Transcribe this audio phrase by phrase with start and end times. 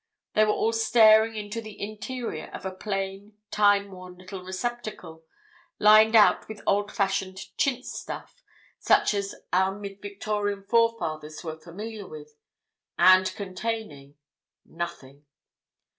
[0.33, 5.25] They were all staring into the interior of a plain, time worn little receptacle,
[5.77, 8.41] lined out with old fashioned chintz stuff,
[8.79, 12.33] such as our Mid Victorian fore fathers were familiar with,
[12.97, 15.23] and containing—nothing.